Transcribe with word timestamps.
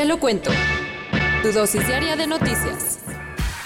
Te 0.00 0.06
lo 0.06 0.18
cuento. 0.18 0.50
Tu 1.42 1.52
dosis 1.52 1.86
diaria 1.86 2.16
de 2.16 2.26
noticias. 2.26 3.00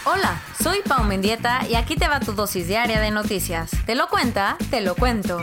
Hola, 0.04 0.42
soy 0.60 0.80
Pau 0.82 1.04
Mendieta 1.04 1.60
y 1.70 1.76
aquí 1.76 1.94
te 1.94 2.08
va 2.08 2.18
tu 2.18 2.32
dosis 2.32 2.66
diaria 2.66 3.00
de 3.00 3.12
noticias. 3.12 3.70
¿Te 3.86 3.94
lo 3.94 4.08
cuenta? 4.08 4.56
Te 4.68 4.80
lo 4.80 4.96
cuento. 4.96 5.40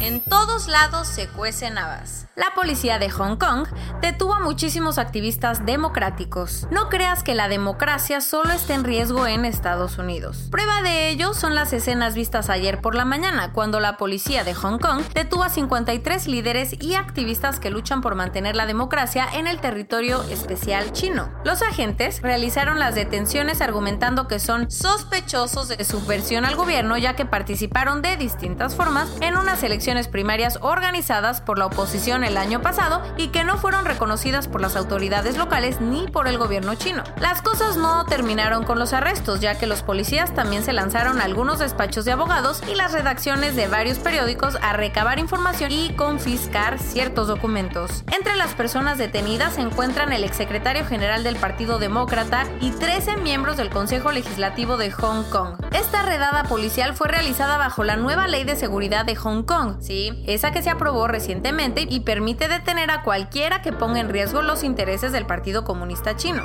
En 0.00 0.20
todos 0.20 0.66
lados 0.66 1.06
se 1.06 1.28
cuecen 1.28 1.78
habas. 1.78 2.26
La 2.40 2.54
policía 2.54 2.98
de 2.98 3.10
Hong 3.10 3.36
Kong 3.36 3.66
detuvo 4.00 4.32
a 4.32 4.40
muchísimos 4.40 4.96
activistas 4.96 5.66
democráticos. 5.66 6.66
No 6.70 6.88
creas 6.88 7.22
que 7.22 7.34
la 7.34 7.48
democracia 7.48 8.22
solo 8.22 8.50
está 8.52 8.72
en 8.72 8.84
riesgo 8.84 9.26
en 9.26 9.44
Estados 9.44 9.98
Unidos. 9.98 10.48
Prueba 10.50 10.80
de 10.80 11.10
ello 11.10 11.34
son 11.34 11.54
las 11.54 11.74
escenas 11.74 12.14
vistas 12.14 12.48
ayer 12.48 12.80
por 12.80 12.94
la 12.94 13.04
mañana, 13.04 13.52
cuando 13.52 13.78
la 13.78 13.98
policía 13.98 14.42
de 14.42 14.54
Hong 14.54 14.78
Kong 14.78 15.02
detuvo 15.12 15.42
a 15.42 15.50
53 15.50 16.28
líderes 16.28 16.74
y 16.80 16.94
activistas 16.94 17.60
que 17.60 17.68
luchan 17.68 18.00
por 18.00 18.14
mantener 18.14 18.56
la 18.56 18.64
democracia 18.64 19.28
en 19.34 19.46
el 19.46 19.60
territorio 19.60 20.22
especial 20.30 20.92
chino. 20.92 21.28
Los 21.44 21.60
agentes 21.60 22.22
realizaron 22.22 22.78
las 22.78 22.94
detenciones 22.94 23.60
argumentando 23.60 24.28
que 24.28 24.38
son 24.38 24.70
sospechosos 24.70 25.68
de 25.68 25.84
subversión 25.84 26.46
al 26.46 26.56
gobierno 26.56 26.96
ya 26.96 27.16
que 27.16 27.26
participaron 27.26 28.00
de 28.00 28.16
distintas 28.16 28.74
formas 28.74 29.10
en 29.20 29.36
unas 29.36 29.62
elecciones 29.62 30.08
primarias 30.08 30.58
organizadas 30.62 31.42
por 31.42 31.58
la 31.58 31.66
oposición 31.66 32.24
el 32.30 32.36
año 32.36 32.62
pasado 32.62 33.02
y 33.16 33.28
que 33.28 33.44
no 33.44 33.58
fueron 33.58 33.84
reconocidas 33.84 34.48
por 34.48 34.60
las 34.60 34.76
autoridades 34.76 35.36
locales 35.36 35.80
ni 35.80 36.06
por 36.06 36.28
el 36.28 36.38
gobierno 36.38 36.74
chino. 36.76 37.02
Las 37.20 37.42
cosas 37.42 37.76
no 37.76 38.06
terminaron 38.06 38.64
con 38.64 38.78
los 38.78 38.92
arrestos, 38.92 39.40
ya 39.40 39.58
que 39.58 39.66
los 39.66 39.82
policías 39.82 40.32
también 40.34 40.62
se 40.62 40.72
lanzaron 40.72 41.20
a 41.20 41.24
algunos 41.24 41.58
despachos 41.58 42.04
de 42.04 42.12
abogados 42.12 42.62
y 42.70 42.74
las 42.76 42.92
redacciones 42.92 43.56
de 43.56 43.66
varios 43.66 43.98
periódicos 43.98 44.56
a 44.62 44.72
recabar 44.72 45.18
información 45.18 45.72
y 45.72 45.92
confiscar 45.94 46.78
ciertos 46.78 47.26
documentos. 47.26 48.04
Entre 48.16 48.36
las 48.36 48.54
personas 48.54 48.96
detenidas 48.96 49.54
se 49.54 49.62
encuentran 49.62 50.12
el 50.12 50.24
exsecretario 50.24 50.84
general 50.86 51.24
del 51.24 51.36
Partido 51.36 51.78
Demócrata 51.78 52.46
y 52.60 52.70
13 52.70 53.16
miembros 53.16 53.56
del 53.56 53.70
Consejo 53.70 54.12
Legislativo 54.12 54.76
de 54.76 54.92
Hong 54.92 55.24
Kong. 55.24 55.54
Esta 55.72 56.02
redada 56.02 56.44
policial 56.44 56.94
fue 56.94 57.08
realizada 57.08 57.58
bajo 57.58 57.82
la 57.82 57.96
nueva 57.96 58.28
ley 58.28 58.44
de 58.44 58.56
seguridad 58.56 59.04
de 59.04 59.16
Hong 59.16 59.42
Kong, 59.42 59.76
sí, 59.80 60.22
esa 60.26 60.52
que 60.52 60.62
se 60.62 60.70
aprobó 60.70 61.08
recientemente 61.08 61.86
y 61.88 62.00
permite 62.10 62.48
detener 62.48 62.90
a 62.90 63.02
cualquiera 63.04 63.62
que 63.62 63.72
ponga 63.72 64.00
en 64.00 64.08
riesgo 64.08 64.42
los 64.42 64.64
intereses 64.64 65.12
del 65.12 65.26
Partido 65.26 65.62
Comunista 65.62 66.16
Chino. 66.16 66.42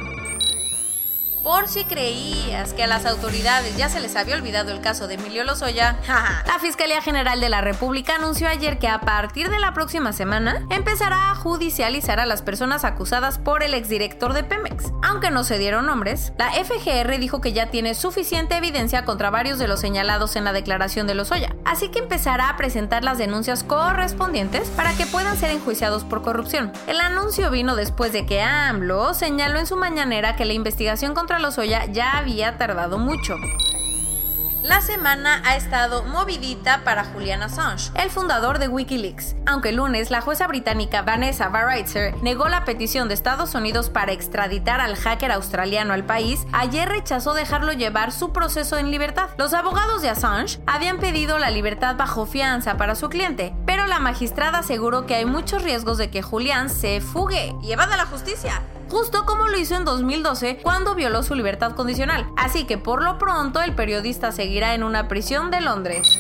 Por 1.45 1.67
si 1.67 1.83
creías 1.83 2.73
que 2.73 2.85
a 2.85 2.87
las 2.87 3.05
autoridades 3.05 3.77
ya 3.77 3.87
se 3.87 3.99
les 3.99 4.15
había 4.15 4.35
olvidado 4.35 4.71
el 4.71 4.81
caso 4.81 5.07
de 5.07 5.13
Emilio 5.13 5.43
Lozoya, 5.43 5.95
la 6.07 6.57
Fiscalía 6.59 7.03
General 7.03 7.39
de 7.39 7.49
la 7.49 7.61
República 7.61 8.15
anunció 8.15 8.47
ayer 8.47 8.79
que 8.79 8.87
a 8.87 9.01
partir 9.01 9.51
de 9.51 9.59
la 9.59 9.71
próxima 9.71 10.11
semana 10.11 10.65
empezará 10.71 11.29
a 11.29 11.35
judicializar 11.35 12.19
a 12.19 12.25
las 12.25 12.41
personas 12.41 12.83
acusadas 12.83 13.37
por 13.37 13.61
el 13.61 13.75
exdirector 13.75 14.33
de 14.33 14.43
Pemex. 14.43 14.91
Aunque 15.03 15.29
no 15.29 15.43
se 15.43 15.59
dieron 15.59 15.85
nombres, 15.85 16.33
la 16.39 16.49
FGR 16.49 17.19
dijo 17.19 17.41
que 17.41 17.53
ya 17.53 17.69
tiene 17.69 17.93
suficiente 17.93 18.57
evidencia 18.57 19.05
contra 19.05 19.29
varios 19.29 19.59
de 19.59 19.67
los 19.67 19.79
señalados 19.79 20.35
en 20.37 20.45
la 20.45 20.51
declaración 20.51 21.05
de 21.05 21.13
Lozoya, 21.13 21.55
así 21.63 21.89
que 21.89 21.99
empezará 21.99 22.49
a 22.49 22.57
presentar 22.57 23.03
las 23.03 23.19
denuncias 23.19 23.63
correspondientes 23.63 24.69
para 24.69 24.93
que 24.93 25.05
puedan 25.05 25.37
ser 25.37 25.51
enjuiciados 25.51 26.05
por 26.05 26.23
corrupción. 26.23 26.73
El 26.87 26.99
anuncio 26.99 27.51
vino 27.51 27.75
después 27.75 28.11
de 28.13 28.25
que 28.25 28.41
AMLO 28.41 29.13
señaló 29.13 29.59
en 29.59 29.67
su 29.67 29.75
mañanera 29.75 30.35
que 30.35 30.45
la 30.45 30.53
investigación 30.53 31.13
contra 31.13 31.34
Lozoya 31.39 31.85
ya 31.85 32.17
había 32.17 32.57
tardado 32.57 32.97
mucho. 32.97 33.35
La 34.67 34.81
semana 34.81 35.43
ha 35.45 35.55
estado 35.55 36.03
movidita 36.05 36.83
para 36.83 37.03
Julian 37.03 37.43
Assange, 37.43 37.91
el 37.93 38.09
fundador 38.09 38.57
de 38.57 38.67
Wikileaks. 38.67 39.35
Aunque 39.45 39.69
el 39.69 39.75
lunes 39.75 40.09
la 40.09 40.21
jueza 40.21 40.47
británica 40.47 41.03
Vanessa 41.03 41.49
Baritzer 41.49 42.15
negó 42.23 42.47
la 42.47 42.65
petición 42.65 43.07
de 43.07 43.13
Estados 43.13 43.53
Unidos 43.53 43.91
para 43.91 44.11
extraditar 44.11 44.81
al 44.81 44.95
hacker 44.95 45.31
australiano 45.31 45.93
al 45.93 46.03
país, 46.03 46.47
ayer 46.51 46.89
rechazó 46.89 47.35
dejarlo 47.35 47.73
llevar 47.73 48.11
su 48.11 48.33
proceso 48.33 48.79
en 48.79 48.89
libertad. 48.89 49.29
Los 49.37 49.53
abogados 49.53 50.01
de 50.01 50.09
Assange 50.09 50.59
habían 50.65 50.97
pedido 50.97 51.37
la 51.37 51.51
libertad 51.51 51.95
bajo 51.95 52.25
fianza 52.25 52.75
para 52.75 52.95
su 52.95 53.07
cliente, 53.09 53.53
pero 53.67 53.85
la 53.85 53.99
magistrada 53.99 54.59
aseguró 54.59 55.05
que 55.05 55.13
hay 55.13 55.25
muchos 55.25 55.61
riesgos 55.61 55.99
de 55.99 56.09
que 56.09 56.23
Julian 56.23 56.71
se 56.71 57.01
fugue 57.01 57.53
y 57.61 57.71
evada 57.71 57.93
a 57.93 57.97
la 57.97 58.07
justicia 58.07 58.63
justo 58.89 59.25
como 59.25 59.47
lo 59.47 59.57
hizo 59.57 59.75
en 59.75 59.85
2012 59.85 60.59
cuando 60.61 60.95
violó 60.95 61.23
su 61.23 61.35
libertad 61.35 61.75
condicional. 61.75 62.27
Así 62.37 62.65
que 62.65 62.77
por 62.77 63.03
lo 63.03 63.17
pronto 63.17 63.61
el 63.61 63.75
periodista 63.75 64.31
seguirá 64.31 64.73
en 64.73 64.83
una 64.83 65.07
prisión 65.07 65.51
de 65.51 65.61
Londres. 65.61 66.17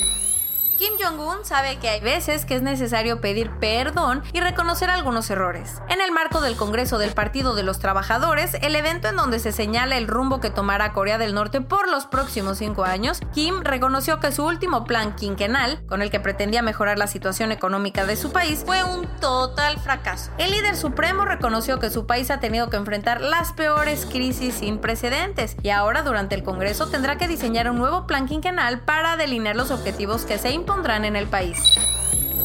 Kim 0.77 0.91
Jong-un 1.01 1.45
sabe 1.45 1.77
que 1.77 1.87
hay 1.87 2.01
veces 2.01 2.43
que 2.43 2.55
es 2.55 2.61
necesario 2.61 3.21
pedir 3.21 3.49
perdón 3.61 4.21
y 4.33 4.41
reconocer 4.41 4.89
algunos 4.89 5.29
errores. 5.29 5.81
En 5.87 6.01
el 6.01 6.11
marco 6.11 6.41
del 6.41 6.57
Congreso 6.57 6.97
del 6.97 7.13
Partido 7.13 7.55
de 7.55 7.63
los 7.63 7.79
Trabajadores, 7.79 8.55
el 8.61 8.75
evento 8.75 9.07
en 9.07 9.15
donde 9.15 9.39
se 9.39 9.53
señala 9.53 9.95
el 9.95 10.07
rumbo 10.07 10.41
que 10.41 10.49
tomará 10.49 10.91
Corea 10.91 11.17
del 11.17 11.33
Norte 11.33 11.61
por 11.61 11.89
los 11.89 12.07
próximos 12.07 12.57
cinco 12.57 12.83
años, 12.83 13.21
Kim 13.33 13.61
reconoció 13.61 14.19
que 14.19 14.33
su 14.33 14.45
último 14.45 14.83
plan 14.83 15.15
quinquenal, 15.15 15.85
con 15.87 16.01
el 16.01 16.11
que 16.11 16.19
pretendía 16.19 16.61
mejorar 16.61 16.97
la 16.97 17.07
situación 17.07 17.53
económica 17.53 18.05
de 18.05 18.17
su 18.17 18.33
país, 18.33 18.63
fue 18.65 18.83
un 18.83 19.07
total 19.21 19.79
fracaso. 19.79 20.31
El 20.37 20.51
líder 20.51 20.75
supremo 20.75 21.23
reconoció 21.23 21.79
que 21.79 21.89
su 21.89 22.05
país 22.05 22.29
ha 22.31 22.41
tenido 22.41 22.69
que 22.69 22.75
enfrentar 22.75 23.21
las 23.21 23.53
peores 23.53 24.05
crisis 24.05 24.55
sin 24.55 24.79
precedentes 24.79 25.55
y 25.63 25.69
ahora 25.69 26.03
durante 26.03 26.35
el 26.35 26.43
Congreso 26.43 26.87
tendrá 26.87 27.17
que 27.17 27.29
diseñar 27.29 27.69
un 27.69 27.77
nuevo 27.77 28.07
plan 28.07 28.27
quinquenal 28.27 28.81
para 28.81 29.15
delinear 29.15 29.55
los 29.55 29.71
objetivos 29.71 30.25
que 30.25 30.37
se 30.37 30.51
pondrán 30.65 31.05
en 31.05 31.15
el 31.15 31.27
país. 31.27 31.57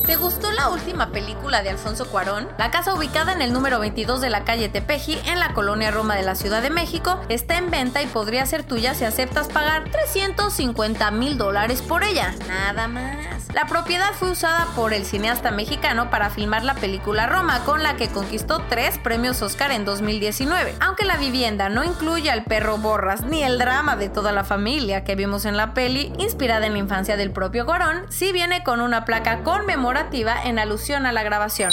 ¿Te 0.06 0.16
gustó 0.16 0.50
la 0.50 0.68
última 0.68 1.10
película 1.10 1.62
de 1.62 1.70
Alfonso 1.70 2.06
Cuarón? 2.06 2.48
La 2.58 2.70
casa 2.70 2.94
ubicada 2.94 3.32
en 3.32 3.42
el 3.42 3.52
número 3.52 3.78
22 3.78 4.20
de 4.20 4.30
la 4.30 4.44
calle 4.44 4.68
Tepeji, 4.68 5.18
en 5.26 5.38
la 5.38 5.52
colonia 5.52 5.90
Roma 5.90 6.16
de 6.16 6.22
la 6.22 6.34
Ciudad 6.34 6.62
de 6.62 6.70
México, 6.70 7.20
está 7.28 7.58
en 7.58 7.70
venta 7.70 8.02
y 8.02 8.06
podría 8.06 8.46
ser 8.46 8.64
tuya 8.64 8.94
si 8.94 9.04
aceptas 9.04 9.48
pagar 9.48 9.90
350 9.90 11.10
mil 11.10 11.38
dólares 11.38 11.82
por 11.82 12.02
ella. 12.02 12.34
Nada 12.48 12.88
más. 12.88 13.48
La 13.54 13.66
propiedad 13.66 14.12
fue 14.12 14.30
usada 14.30 14.66
por 14.76 14.92
el 14.92 15.04
cineasta 15.04 15.50
mexicano 15.50 16.08
para 16.08 16.30
filmar 16.30 16.64
la 16.64 16.74
película 16.74 17.26
Roma, 17.26 17.64
con 17.64 17.82
la 17.82 17.96
que 17.96 18.08
conquistó 18.08 18.62
tres 18.68 18.96
premios 18.98 19.42
Oscar 19.42 19.72
en 19.72 19.84
2019. 19.84 20.76
Aunque 20.80 21.04
la 21.04 21.16
vivienda 21.16 21.68
no 21.68 21.82
incluye 21.82 22.30
al 22.30 22.44
perro 22.44 22.78
Borras 22.78 23.22
ni 23.22 23.42
el 23.42 23.58
drama 23.58 23.96
de 23.96 24.08
toda 24.08 24.30
la 24.30 24.44
familia 24.44 25.02
que 25.02 25.16
vimos 25.16 25.44
en 25.44 25.56
la 25.56 25.74
peli, 25.74 26.12
inspirada 26.18 26.66
en 26.66 26.74
la 26.74 26.78
infancia 26.78 27.16
del 27.16 27.32
propio 27.32 27.66
Cuarón, 27.66 28.06
sí 28.08 28.32
viene 28.32 28.62
con 28.62 28.80
una 28.80 29.04
placa 29.04 29.42
conmemorativa 29.42 29.89
en 30.44 30.58
alusión 30.58 31.06
a 31.06 31.12
la 31.12 31.22
grabación. 31.22 31.72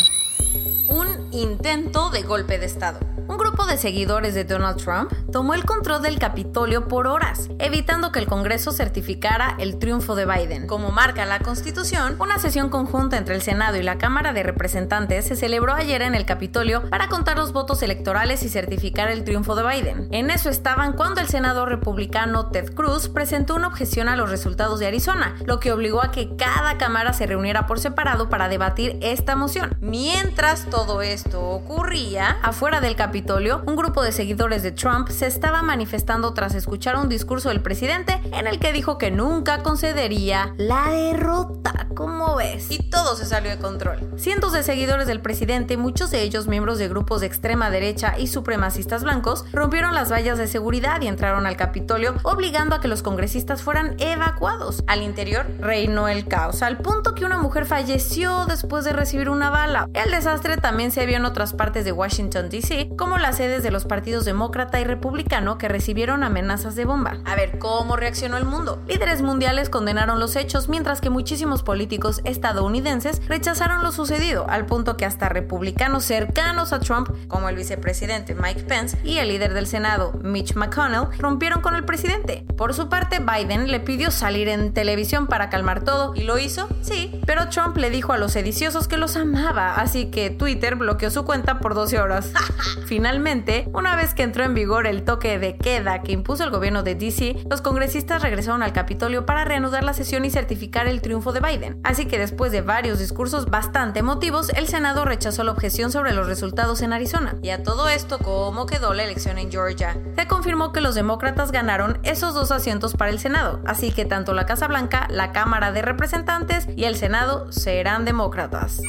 Intento 1.38 2.10
de 2.10 2.24
golpe 2.24 2.58
de 2.58 2.66
Estado. 2.66 2.98
Un 3.28 3.38
grupo 3.38 3.66
de 3.66 3.78
seguidores 3.78 4.34
de 4.34 4.46
Donald 4.46 4.82
Trump 4.82 5.12
tomó 5.32 5.54
el 5.54 5.66
control 5.66 6.02
del 6.02 6.18
Capitolio 6.18 6.88
por 6.88 7.06
horas, 7.06 7.50
evitando 7.60 8.12
que 8.12 8.20
el 8.20 8.26
Congreso 8.26 8.72
certificara 8.72 9.56
el 9.60 9.78
triunfo 9.78 10.16
de 10.16 10.26
Biden. 10.26 10.66
Como 10.66 10.92
marca 10.92 11.26
la 11.26 11.40
Constitución, 11.40 12.16
una 12.20 12.40
sesión 12.40 12.70
conjunta 12.70 13.18
entre 13.18 13.36
el 13.36 13.42
Senado 13.42 13.78
y 13.78 13.84
la 13.84 13.98
Cámara 13.98 14.32
de 14.32 14.44
Representantes 14.44 15.26
se 15.26 15.36
celebró 15.36 15.74
ayer 15.74 16.02
en 16.02 16.16
el 16.16 16.26
Capitolio 16.26 16.90
para 16.90 17.10
contar 17.10 17.38
los 17.38 17.52
votos 17.52 17.84
electorales 17.84 18.44
y 18.44 18.50
certificar 18.50 19.12
el 19.12 19.26
triunfo 19.26 19.56
de 19.56 19.68
Biden. 19.68 20.08
En 20.12 20.32
eso 20.32 20.50
estaban 20.50 20.94
cuando 20.94 21.20
el 21.20 21.28
senador 21.28 21.70
republicano 21.70 22.50
Ted 22.50 22.74
Cruz 22.74 23.10
presentó 23.10 23.56
una 23.56 23.68
objeción 23.68 24.08
a 24.08 24.16
los 24.16 24.30
resultados 24.30 24.80
de 24.80 24.88
Arizona, 24.88 25.36
lo 25.46 25.60
que 25.60 25.74
obligó 25.74 26.02
a 26.02 26.12
que 26.12 26.36
cada 26.38 26.78
cámara 26.78 27.12
se 27.12 27.28
reuniera 27.28 27.68
por 27.68 27.80
separado 27.80 28.30
para 28.30 28.48
debatir 28.48 28.98
esta 29.02 29.36
moción. 29.36 29.78
Mientras 29.82 30.66
todo 30.70 31.02
esto 31.02 31.27
esto 31.28 31.42
ocurría, 31.42 32.38
afuera 32.42 32.80
del 32.80 32.96
Capitolio, 32.96 33.62
un 33.68 33.76
grupo 33.76 34.02
de 34.02 34.14
seguidores 34.14 34.64
de 34.64 34.72
Trump 34.72 35.10
se 35.10 35.28
estaba 35.28 35.62
manifestando 35.62 36.34
tras 36.34 36.56
escuchar 36.56 36.96
un 36.96 37.10
discurso 37.10 37.50
del 37.50 37.62
presidente 37.62 38.22
en 38.32 38.48
el 38.48 38.60
que 38.60 38.72
dijo 38.72 38.98
que 38.98 39.12
nunca 39.12 39.62
concedería 39.62 40.54
la 40.58 40.90
derrota, 40.90 41.88
como 41.94 42.38
ves? 42.38 42.72
Y 42.72 42.90
todo 42.90 43.18
se 43.18 43.26
salió 43.26 43.52
de 43.52 43.58
control. 43.58 44.14
Cientos 44.16 44.54
de 44.54 44.64
seguidores 44.64 45.06
del 45.06 45.20
presidente, 45.20 45.76
muchos 45.76 46.12
de 46.12 46.22
ellos 46.22 46.48
miembros 46.48 46.78
de 46.78 46.88
grupos 46.88 47.20
de 47.20 47.28
extrema 47.28 47.70
derecha 47.70 48.18
y 48.18 48.28
supremacistas 48.28 49.04
blancos, 49.04 49.44
rompieron 49.52 49.94
las 49.94 50.10
vallas 50.10 50.38
de 50.38 50.48
seguridad 50.48 51.02
y 51.02 51.08
entraron 51.08 51.46
al 51.46 51.58
Capitolio, 51.58 52.16
obligando 52.24 52.76
a 52.76 52.80
que 52.80 52.88
los 52.88 53.04
congresistas 53.04 53.62
fueran 53.64 53.96
evacuados. 54.00 54.82
Al 54.88 55.02
interior 55.02 55.46
reinó 55.60 56.08
el 56.08 56.26
caos, 56.26 56.62
al 56.62 56.78
punto 56.78 57.16
que 57.16 57.26
una 57.26 57.38
mujer 57.38 57.66
falleció 57.66 58.46
después 58.46 58.86
de 58.86 58.94
recibir 58.94 59.30
una 59.30 59.50
bala. 59.50 59.90
El 59.94 60.12
desastre 60.12 60.56
también 60.56 60.92
se 60.92 61.06
vio 61.06 61.17
en 61.18 61.26
otras 61.26 61.54
partes 61.54 61.84
de 61.84 61.92
Washington, 61.92 62.50
D.C., 62.50 62.90
como 62.98 63.18
las 63.18 63.38
sedes 63.38 63.64
de 63.64 63.72
los 63.72 63.86
partidos 63.86 64.24
demócrata 64.24 64.80
y 64.80 64.86
republicano 64.86 65.58
que 65.58 65.68
recibieron 65.68 66.24
amenazas 66.24 66.76
de 66.76 66.86
bomba. 66.86 67.18
A 67.26 67.36
ver, 67.36 67.60
¿cómo 67.60 67.98
reaccionó 67.98 68.38
el 68.38 68.46
mundo? 68.46 68.82
Líderes 68.88 69.22
mundiales 69.22 69.70
condenaron 69.70 70.20
los 70.20 70.36
hechos, 70.36 70.70
mientras 70.70 71.02
que 71.02 71.10
muchísimos 71.10 71.64
políticos 71.64 72.22
estadounidenses 72.24 73.22
rechazaron 73.28 73.84
lo 73.84 73.92
sucedido, 73.92 74.48
al 74.50 74.66
punto 74.66 74.96
que 74.96 75.06
hasta 75.06 75.30
republicanos 75.30 76.06
cercanos 76.06 76.72
a 76.72 76.80
Trump, 76.80 77.10
como 77.28 77.50
el 77.50 77.56
vicepresidente 77.56 78.36
Mike 78.36 78.64
Pence 78.64 78.98
y 79.04 79.18
el 79.18 79.28
líder 79.28 79.54
del 79.54 79.68
Senado, 79.68 80.14
Mitch 80.24 80.56
McConnell, 80.56 81.08
rompieron 81.18 81.62
con 81.62 81.76
el 81.76 81.84
presidente. 81.84 82.46
Por 82.56 82.74
su 82.74 82.90
parte, 82.90 83.20
Biden 83.20 83.70
le 83.72 83.80
pidió 83.80 84.12
salir 84.12 84.48
en 84.48 84.74
televisión 84.74 85.28
para 85.28 85.50
calmar 85.50 85.84
todo, 85.84 86.16
y 86.16 86.24
lo 86.24 86.38
hizo, 86.38 86.68
sí, 86.82 87.20
pero 87.26 87.50
Trump 87.50 87.76
le 87.78 87.90
dijo 87.90 88.14
a 88.14 88.18
los 88.18 88.34
sediciosos 88.34 88.88
que 88.88 88.98
los 88.98 89.16
amaba, 89.16 89.76
así 89.76 90.12
que 90.12 90.30
Twitter 90.30 90.78
bloqueó 90.98 91.12
su 91.12 91.26
cuenta 91.26 91.60
por 91.60 91.76
12 91.76 92.00
horas. 92.00 92.32
Finalmente, 92.88 93.70
una 93.72 93.96
vez 93.96 94.16
que 94.16 94.24
entró 94.24 94.44
en 94.44 94.56
vigor 94.56 94.88
el 94.88 95.04
toque 95.04 95.38
de 95.38 95.56
queda 95.56 96.02
que 96.02 96.12
impuso 96.12 96.44
el 96.44 96.50
gobierno 96.50 96.82
de 96.82 96.96
DC, 96.96 97.36
los 97.48 97.62
congresistas 97.62 98.24
regresaron 98.24 98.64
al 98.64 98.74
Capitolio 98.74 99.24
para 99.24 99.46
reanudar 99.46 99.84
la 99.84 99.94
sesión 99.94 100.26
y 100.26 100.32
certificar 100.32 100.88
el 100.88 101.04
triunfo 101.04 101.34
de 101.34 101.40
Biden. 101.40 101.80
Así 101.84 102.08
que 102.08 102.18
después 102.18 102.52
de 102.52 102.62
varios 102.62 102.98
discursos 102.98 103.46
bastante 103.46 104.00
emotivos, 104.00 104.50
el 104.50 104.68
Senado 104.68 105.06
rechazó 105.06 105.44
la 105.44 105.52
objeción 105.52 105.92
sobre 105.92 106.14
los 106.14 106.26
resultados 106.26 106.82
en 106.82 106.94
Arizona. 106.94 107.36
Y 107.44 107.52
a 107.52 107.62
todo 107.62 107.90
esto, 107.90 108.18
¿cómo 108.18 108.66
quedó 108.66 108.96
la 108.96 109.04
elección 109.04 109.38
en 109.38 109.52
Georgia? 109.52 109.96
Se 110.16 110.26
confirmó 110.26 110.72
que 110.72 110.82
los 110.82 110.96
demócratas 110.96 111.52
ganaron 111.52 112.00
esos 112.02 112.34
dos 112.34 112.50
asientos 112.50 112.96
para 112.96 113.12
el 113.12 113.20
Senado, 113.20 113.62
así 113.68 113.92
que 113.92 114.06
tanto 114.06 114.34
la 114.34 114.48
Casa 114.48 114.68
Blanca, 114.68 115.06
la 115.12 115.32
Cámara 115.32 115.72
de 115.72 115.84
Representantes 115.84 116.68
y 116.76 116.86
el 116.86 116.96
Senado 116.96 117.52
serán 117.52 118.04
demócratas. 118.04 118.82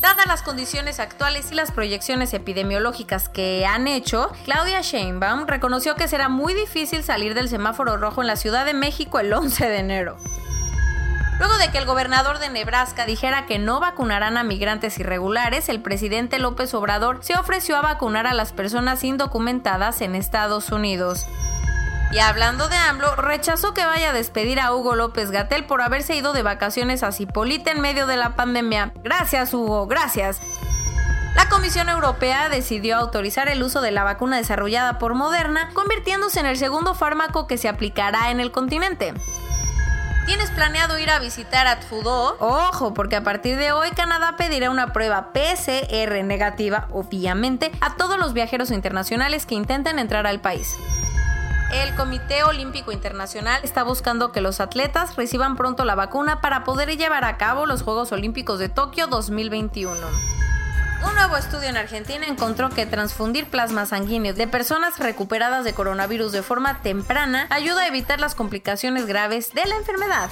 Dadas 0.00 0.28
las 0.28 0.42
condiciones 0.42 1.00
actuales 1.00 1.50
y 1.50 1.56
las 1.56 1.72
proyecciones 1.72 2.32
epidemiológicas 2.32 3.28
que 3.28 3.66
han 3.66 3.88
hecho, 3.88 4.30
Claudia 4.44 4.82
Sheinbaum 4.82 5.48
reconoció 5.48 5.96
que 5.96 6.06
será 6.06 6.28
muy 6.28 6.54
difícil 6.54 7.02
salir 7.02 7.34
del 7.34 7.48
semáforo 7.48 7.96
rojo 7.96 8.20
en 8.20 8.28
la 8.28 8.36
Ciudad 8.36 8.64
de 8.64 8.74
México 8.74 9.18
el 9.18 9.32
11 9.32 9.68
de 9.68 9.78
enero. 9.78 10.16
Luego 11.40 11.58
de 11.58 11.72
que 11.72 11.78
el 11.78 11.86
gobernador 11.86 12.38
de 12.38 12.50
Nebraska 12.50 13.04
dijera 13.04 13.46
que 13.46 13.58
no 13.58 13.80
vacunarán 13.80 14.36
a 14.36 14.44
migrantes 14.44 14.96
irregulares, 15.00 15.68
el 15.68 15.82
presidente 15.82 16.38
López 16.38 16.72
Obrador 16.72 17.18
se 17.22 17.34
ofreció 17.34 17.76
a 17.76 17.82
vacunar 17.82 18.28
a 18.28 18.32
las 18.32 18.52
personas 18.52 19.02
indocumentadas 19.02 20.02
en 20.02 20.14
Estados 20.14 20.70
Unidos. 20.70 21.26
Y 22.12 22.18
hablando 22.18 22.68
de 22.68 22.76
AMLO, 22.76 23.16
rechazó 23.16 23.74
que 23.74 23.84
vaya 23.84 24.10
a 24.10 24.12
despedir 24.12 24.60
a 24.60 24.72
Hugo 24.72 24.94
López 24.94 25.30
Gatel 25.30 25.64
por 25.64 25.82
haberse 25.82 26.14
ido 26.14 26.32
de 26.32 26.42
vacaciones 26.42 27.02
a 27.02 27.12
Cipolita 27.12 27.72
en 27.72 27.80
medio 27.80 28.06
de 28.06 28.16
la 28.16 28.36
pandemia. 28.36 28.92
Gracias, 29.02 29.52
Hugo, 29.52 29.86
gracias. 29.86 30.40
La 31.34 31.50
Comisión 31.50 31.90
Europea 31.90 32.48
decidió 32.48 32.96
autorizar 32.96 33.48
el 33.48 33.62
uso 33.62 33.82
de 33.82 33.90
la 33.90 34.04
vacuna 34.04 34.38
desarrollada 34.38 34.98
por 34.98 35.14
Moderna, 35.14 35.68
convirtiéndose 35.74 36.40
en 36.40 36.46
el 36.46 36.56
segundo 36.56 36.94
fármaco 36.94 37.46
que 37.46 37.58
se 37.58 37.68
aplicará 37.68 38.30
en 38.30 38.40
el 38.40 38.52
continente. 38.52 39.12
¿Tienes 40.26 40.50
planeado 40.50 40.98
ir 40.98 41.10
a 41.10 41.18
visitar 41.18 41.66
a 41.66 41.78
Trudeau? 41.78 42.36
Ojo, 42.40 42.94
porque 42.94 43.16
a 43.16 43.22
partir 43.22 43.58
de 43.58 43.72
hoy 43.72 43.90
Canadá 43.90 44.36
pedirá 44.36 44.70
una 44.70 44.92
prueba 44.92 45.32
PCR 45.32 46.24
negativa, 46.24 46.88
obviamente, 46.90 47.70
a 47.80 47.96
todos 47.96 48.18
los 48.18 48.32
viajeros 48.32 48.70
internacionales 48.70 49.44
que 49.44 49.54
intenten 49.54 49.98
entrar 49.98 50.26
al 50.26 50.40
país. 50.40 50.76
El 51.82 51.94
Comité 51.94 52.42
Olímpico 52.42 52.90
Internacional 52.90 53.60
está 53.62 53.82
buscando 53.82 54.32
que 54.32 54.40
los 54.40 54.60
atletas 54.60 55.14
reciban 55.14 55.56
pronto 55.56 55.84
la 55.84 55.94
vacuna 55.94 56.40
para 56.40 56.64
poder 56.64 56.96
llevar 56.96 57.24
a 57.24 57.36
cabo 57.36 57.66
los 57.66 57.82
Juegos 57.82 58.12
Olímpicos 58.12 58.58
de 58.58 58.70
Tokio 58.70 59.08
2021. 59.08 59.94
Un 61.06 61.14
nuevo 61.14 61.36
estudio 61.36 61.68
en 61.68 61.76
Argentina 61.76 62.26
encontró 62.26 62.70
que 62.70 62.86
transfundir 62.86 63.50
plasma 63.50 63.84
sanguíneo 63.84 64.32
de 64.32 64.48
personas 64.48 64.98
recuperadas 64.98 65.64
de 65.64 65.74
coronavirus 65.74 66.32
de 66.32 66.42
forma 66.42 66.80
temprana 66.80 67.46
ayuda 67.50 67.82
a 67.82 67.88
evitar 67.88 68.20
las 68.20 68.34
complicaciones 68.34 69.04
graves 69.04 69.52
de 69.52 69.66
la 69.66 69.76
enfermedad. 69.76 70.30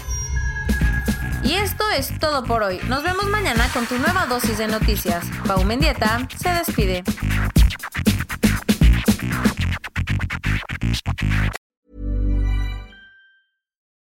Y 1.43 1.56
esto 1.56 1.85
es 1.91 2.19
todo 2.19 2.44
por 2.44 2.62
hoy. 2.62 2.81
Nos 2.88 3.02
vemos 3.02 3.26
mañana 3.26 3.69
con 3.75 3.85
tu 3.85 3.99
nueva 3.99 4.25
dosis 4.25 4.56
de 4.56 4.67
noticias. 4.67 5.26
Pau 5.46 5.62
Mendieta 5.62 6.26
se 6.38 6.49
despide. 6.49 7.05